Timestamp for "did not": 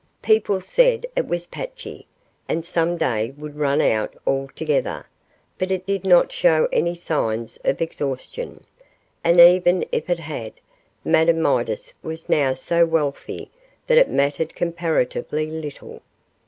5.85-6.31